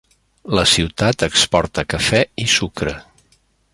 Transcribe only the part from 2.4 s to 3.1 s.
i sucre.